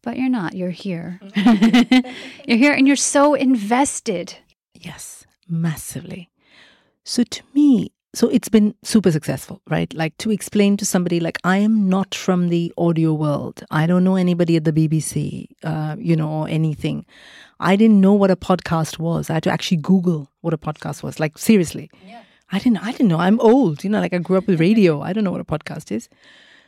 [0.04, 0.54] But you're not.
[0.54, 1.20] You're here.
[2.46, 4.38] you're here and you're so invested.
[4.76, 6.30] Yes, massively.
[7.04, 9.92] So to me, so it's been super successful, right?
[9.94, 13.64] Like to explain to somebody, like I am not from the audio world.
[13.72, 17.06] I don't know anybody at the BBC, uh, you know, or anything.
[17.60, 19.30] I didn't know what a podcast was.
[19.30, 21.20] I had to actually Google what a podcast was.
[21.20, 22.24] Like seriously, yeah.
[22.52, 22.86] I didn't.
[22.86, 23.18] I didn't know.
[23.18, 24.00] I'm old, you know.
[24.00, 25.02] Like I grew up with radio.
[25.02, 26.10] I don't know what a podcast is.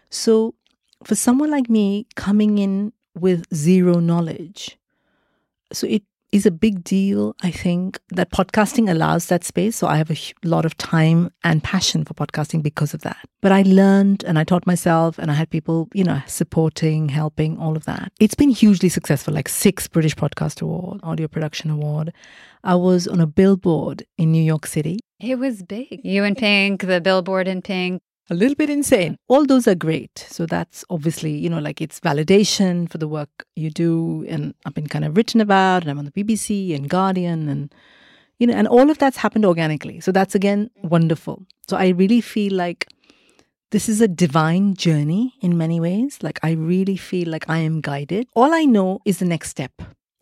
[0.10, 0.56] So,
[1.04, 4.78] for someone like me coming in with zero knowledge,
[5.74, 7.36] so it is a big deal.
[7.42, 9.76] I think that podcasting allows that space.
[9.78, 13.18] So I have a lot of time and passion for podcasting because of that.
[13.42, 17.58] But I learned and I taught myself and I had people, you know, supporting, helping,
[17.58, 18.12] all of that.
[18.20, 22.14] It's been hugely successful, like six British Podcast Award, Audio Production Award.
[22.64, 25.00] I was on a billboard in New York City.
[25.20, 26.02] It was big.
[26.04, 29.18] You in pink, the billboard in pink a little bit insane.
[29.28, 30.26] All those are great.
[30.30, 34.26] So that's obviously, you know, like it's validation for the work you do.
[34.28, 37.74] And I've been kind of written about, and I'm on the BBC and Guardian, and,
[38.40, 40.00] you know, and all of that's happened organically.
[40.00, 41.46] So that's again wonderful.
[41.68, 42.88] So I really feel like
[43.72, 46.20] this is a divine journey in many ways.
[46.22, 48.28] Like I really feel like I am guided.
[48.36, 49.72] All I know is the next step.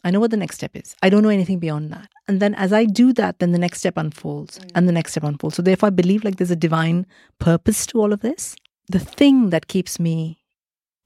[0.05, 0.95] I know what the next step is.
[1.01, 2.09] I don't know anything beyond that.
[2.27, 4.71] And then as I do that, then the next step unfolds mm.
[4.75, 5.55] and the next step unfolds.
[5.55, 7.07] So therefore, I believe like there's a divine
[7.39, 8.55] purpose to all of this.
[8.87, 10.43] The thing that keeps me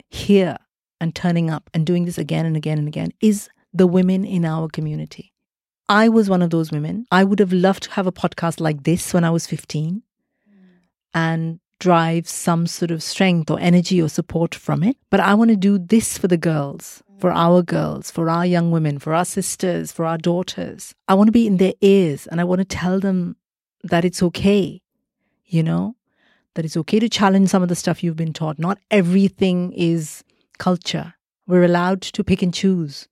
[0.10, 0.58] here
[1.00, 4.44] and turning up and doing this again and again and again is the women in
[4.44, 5.34] our community.
[5.88, 7.06] I was one of those women.
[7.10, 10.54] I would have loved to have a podcast like this when I was 15 mm.
[11.14, 14.98] and drive some sort of strength or energy or support from it.
[15.10, 18.72] But I want to do this for the girls for our girls, for our young
[18.72, 20.96] women, for our sisters, for our daughters.
[21.08, 23.36] I want to be in their ears and I want to tell them
[23.84, 24.82] that it's okay,
[25.46, 25.96] you know,
[26.56, 28.58] that it's okay to challenge some of the stuff you've been taught.
[28.60, 30.24] Not everything is
[30.58, 31.14] culture.
[31.48, 33.08] We're allowed to pick and choose.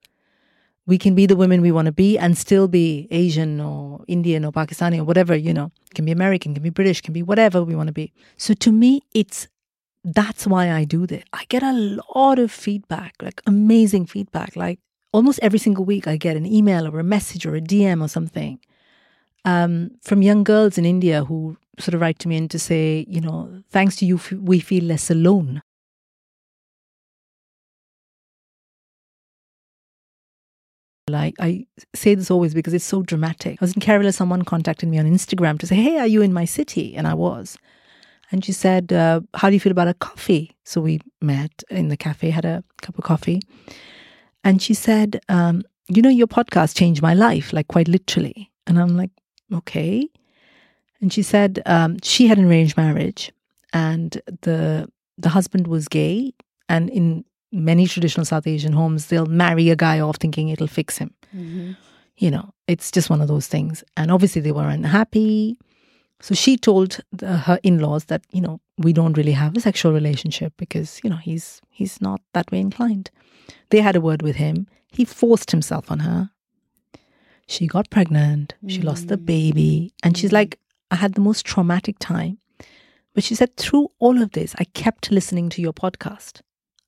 [0.86, 4.46] We can be the women we want to be and still be Asian or Indian
[4.46, 7.62] or Pakistani or whatever, you know, can be American, can be British, can be whatever
[7.62, 8.14] we want to be.
[8.38, 9.50] So to me, it's
[10.14, 11.24] that's why I do this.
[11.34, 14.56] I get a lot of feedback, like amazing feedback.
[14.56, 14.80] Like
[15.12, 18.08] almost every single week, I get an email or a message or a DM or
[18.08, 18.60] something
[19.46, 23.06] um, from young girls in India who sort of write to me and to say,
[23.08, 25.62] you know, thanks to you, we feel less alone.
[31.10, 31.66] Like I
[31.96, 33.62] say this always because it's so dramatic.
[33.62, 36.34] I was in Kerala, someone contacted me on Instagram to say, Hey, are you in
[36.34, 36.96] my city?
[36.96, 37.58] And I was.
[38.32, 40.56] And she said, uh, How do you feel about a coffee?
[40.64, 43.42] So we met in the cafe, had a cup of coffee.
[44.44, 48.52] And she said, um, You know, your podcast changed my life, like quite literally.
[48.66, 49.12] And I'm like,
[49.54, 50.10] Okay.
[51.02, 53.32] And she said um, she had an arranged marriage
[53.74, 56.34] and the the husband was gay.
[56.70, 60.98] And in many traditional South Asian homes, they'll marry a guy off thinking it'll fix
[60.98, 61.14] him.
[61.36, 61.72] Mm-hmm.
[62.18, 63.84] You know, it's just one of those things.
[63.96, 65.58] And obviously, they were unhappy.
[66.20, 69.94] So she told the, her in-laws that you know we don't really have a sexual
[69.94, 73.12] relationship because you know he's he's not that way inclined.
[73.70, 74.68] They had a word with him.
[74.92, 76.32] He forced himself on her.
[77.48, 78.56] She got pregnant.
[78.68, 78.86] She mm.
[78.86, 80.60] lost the baby, and she's like,
[80.92, 82.40] I had the most traumatic time.
[83.14, 86.42] But she said, through all of this, I kept listening to your podcast.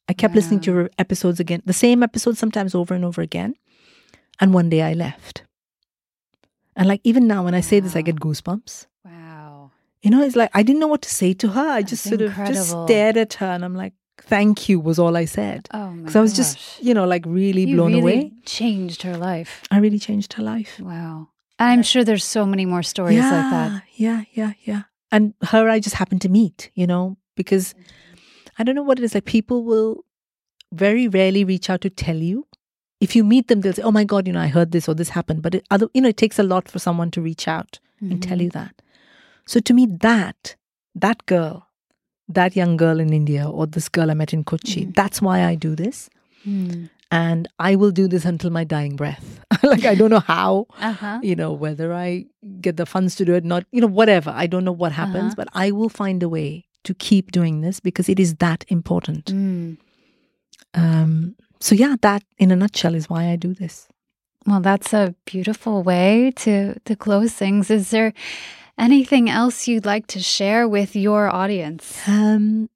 [0.08, 0.36] I kept yeah.
[0.36, 3.56] listening to your episodes again, the same episodes sometimes over and over again.
[4.39, 5.44] And one day I left.
[6.76, 8.86] And like even now, when I say this, I get goosebumps
[10.02, 11.70] you know, it's like I didn't know what to say to her.
[11.70, 12.52] I just sort incredible.
[12.52, 15.68] of just stared at her and I'm like, thank you was all I said.
[15.74, 18.32] Oh Because I was just, you know, like really you blown really away.
[18.46, 19.64] Changed her life.
[19.72, 20.80] I really changed her life.
[20.80, 21.30] Wow.
[21.60, 23.84] I'm sure there's so many more stories yeah, like that.
[23.96, 24.84] Yeah, yeah, yeah.
[25.12, 27.76] And her I just happened to meet, you know, because
[28.58, 29.14] I don't know what it is.
[29.14, 30.06] Like people will
[30.72, 32.47] very rarely reach out to tell you.
[33.02, 34.93] If you meet them, they'll say, Oh my God, you know, I heard this or
[34.93, 35.41] this happened.
[35.41, 38.14] But it, other, you know, it takes a lot for someone to reach out mm-hmm.
[38.14, 38.43] and tell mm-hmm.
[38.43, 38.82] you that.
[39.50, 40.56] So to me, that,
[40.93, 41.68] that girl,
[42.28, 44.95] that young girl in India or this girl I met in Kochi, mm.
[44.95, 46.10] that's why I do this.
[46.47, 46.89] Mm.
[47.12, 49.26] and I will do this until my dying breath.
[49.64, 51.20] like I don't know how, Uh-huh.
[51.30, 52.26] you know, whether I
[52.62, 54.30] get the funds to do it, not, you know, whatever.
[54.43, 55.39] I don't know what happens, Uh-huh.
[55.41, 59.26] but I will find a way to keep doing this because it is that important.
[59.26, 59.78] Mm.
[60.76, 63.88] Um, so yeah, that in a nutshell is why I do this.
[64.45, 67.70] Well, that's a beautiful way to to close things.
[67.70, 68.14] Is there
[68.80, 71.99] anything else you'd like to share with your audience?
[72.07, 72.69] Um,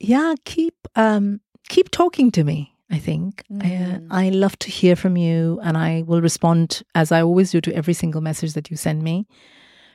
[0.00, 2.68] yeah, keep um, keep talking to me.
[2.90, 4.06] I think Mm.
[4.10, 7.60] I, I love to hear from you, and I will respond as I always do
[7.60, 9.26] to every single message that you send me,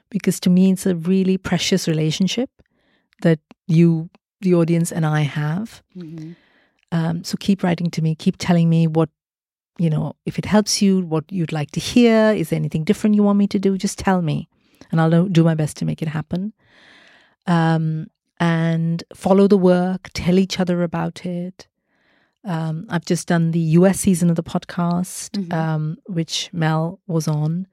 [0.10, 2.50] because to me it's a really precious relationship
[3.22, 4.10] that you,
[4.42, 5.84] the audience, and I have.
[6.92, 9.10] Um, so keep writing to me, keep telling me what
[9.78, 12.32] you know if it helps you, what you'd like to hear.
[12.32, 13.78] Is there anything different you want me to do?
[13.78, 14.48] Just tell me,
[14.92, 16.54] and I'll do- my best to make it happen.
[17.46, 18.08] Um,
[18.40, 21.68] and follow the work, tell each other about it.
[22.44, 25.54] Um, I've just done the US season of the podcast, Mhm.
[25.54, 27.68] um, which Mel was on.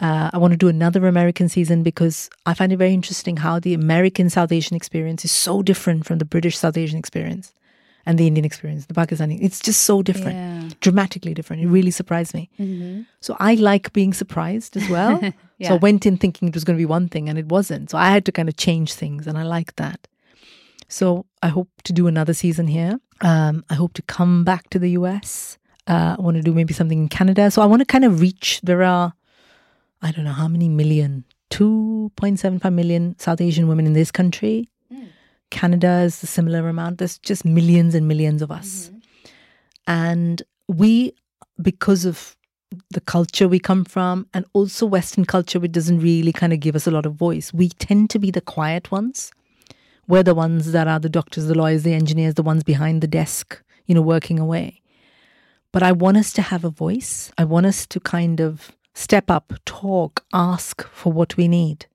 [0.00, 3.60] Uh, I want to do another American season because I find it very interesting how
[3.60, 7.52] the American South Asian experience is so different from the British South Asian experience
[8.06, 9.38] and the Indian experience, the Pakistani.
[9.40, 10.70] It's just so different, Yeah.
[10.80, 11.62] dramatically different.
[11.62, 12.50] It really surprised me.
[12.60, 13.02] Mm-hmm.
[13.20, 15.18] So I like being surprised as well.
[15.22, 15.30] Yeah.
[15.68, 17.88] So I went in thinking it was going to be one thing and it wasn't.
[17.90, 20.06] So I had to kind of change things and I like that.
[20.88, 22.98] So I hope to do another season here.
[23.20, 25.56] Um, I hope to come back to the US.
[25.86, 27.50] Uh, I want to do maybe something in Canada.
[27.50, 29.14] So I want to kind of reach, there are,
[30.02, 34.68] I don't know how many million, 2.75 million South Asian women in this country.
[35.54, 36.98] Canada is a similar amount.
[36.98, 38.90] There's just millions and millions of us.
[38.90, 38.98] Mm-hmm.
[39.86, 41.14] And we,
[41.62, 42.36] because of
[42.90, 46.74] the culture we come from and also Western culture, which doesn't really kind of give
[46.74, 49.30] us a lot of voice, we tend to be the quiet ones.
[50.08, 53.06] We're the ones that are the doctors, the lawyers, the engineers, the ones behind the
[53.06, 54.82] desk, you know, working away.
[55.70, 57.30] But I want us to have a voice.
[57.38, 61.86] I want us to kind of step up, talk, ask for what we need.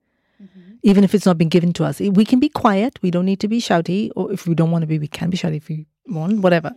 [0.81, 2.99] Even if it's not been given to us, we can be quiet.
[3.01, 5.29] We don't need to be shouty, or if we don't want to be, we can
[5.29, 6.71] be shouty if we want, whatever.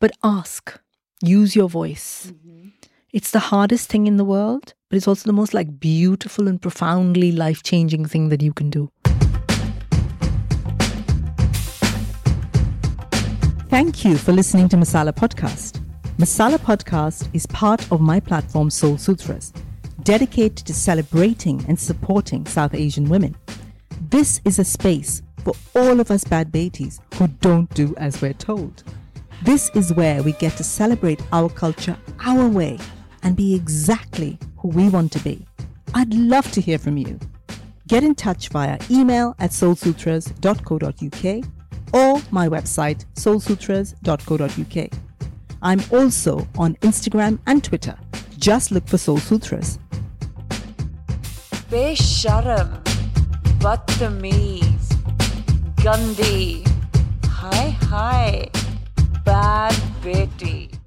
[0.00, 0.78] But ask,
[1.22, 2.32] use your voice.
[2.32, 2.68] Mm-hmm.
[3.12, 6.60] It's the hardest thing in the world, but it's also the most like beautiful and
[6.60, 8.90] profoundly life changing thing that you can do.
[13.70, 15.80] Thank you for listening to Masala Podcast.
[16.16, 19.52] Masala Podcast is part of my platform Soul Sutras,
[20.08, 23.36] dedicated to celebrating and supporting South Asian women.
[24.08, 28.32] This is a space for all of us bad betis who don't do as we're
[28.32, 28.84] told.
[29.42, 31.94] This is where we get to celebrate our culture
[32.24, 32.78] our way
[33.22, 35.46] and be exactly who we want to be.
[35.92, 37.20] I'd love to hear from you.
[37.86, 41.44] Get in touch via email at soulsutras.co.uk
[41.92, 44.90] or my website soulsutras.co.uk.
[45.60, 47.98] I'm also on Instagram and Twitter.
[48.38, 49.80] Just look for Soul Sutras.
[51.68, 52.80] Besharam,
[53.58, 54.94] Batamiz,
[55.82, 56.62] Gandhi,
[57.26, 58.48] Hi Hi,
[59.24, 60.77] Bad Beti.